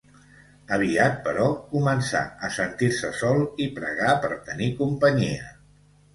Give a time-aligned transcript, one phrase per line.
[0.77, 5.55] Aviat, però, començà a sentir-se sol i pregà per tenir companyia.